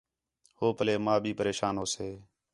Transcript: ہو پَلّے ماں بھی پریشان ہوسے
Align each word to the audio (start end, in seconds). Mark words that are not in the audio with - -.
ہو 0.59 0.67
پَلّے 0.77 0.95
ماں 1.05 1.19
بھی 1.23 1.31
پریشان 1.39 1.75
ہوسے 1.81 2.09